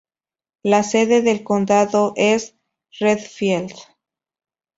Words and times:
La 0.63 0.81
sede 0.81 1.21
del 1.21 1.43
condado 1.43 2.13
es 2.15 2.57
Redfield. 2.99 3.75